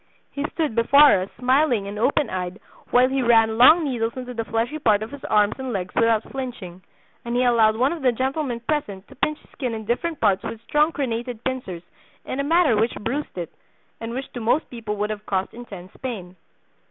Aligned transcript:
He 0.31 0.43
stood 0.55 0.73
before 0.73 1.21
us 1.21 1.29
smiling 1.37 1.85
and 1.85 1.99
open 1.99 2.27
eyed 2.27 2.59
while 2.89 3.07
he 3.07 3.21
ran 3.21 3.59
long 3.59 3.83
needles 3.83 4.13
into 4.17 4.33
the 4.33 4.43
fleshy 4.43 4.79
part 4.79 5.03
of 5.03 5.11
his 5.11 5.23
arms 5.25 5.53
and 5.59 5.71
legs 5.71 5.93
without 5.93 6.23
flinching, 6.31 6.81
and 7.23 7.35
he 7.35 7.43
allowed 7.43 7.75
one 7.75 7.93
of 7.93 8.01
the 8.01 8.11
gentlemen 8.11 8.61
present 8.61 9.07
to 9.09 9.15
pinch 9.15 9.37
his 9.37 9.51
skin 9.51 9.75
in 9.75 9.85
different 9.85 10.19
parts 10.19 10.41
with 10.41 10.59
strong 10.63 10.91
crenated 10.91 11.43
pincers 11.43 11.83
in 12.25 12.39
a 12.39 12.43
manner 12.43 12.75
which 12.75 12.95
bruised 12.95 13.37
it, 13.37 13.53
and 13.99 14.15
which 14.15 14.33
to 14.33 14.39
most 14.39 14.67
people 14.71 14.95
would 14.95 15.11
have 15.11 15.27
caused 15.27 15.53
intense 15.53 15.91
pain. 16.01 16.35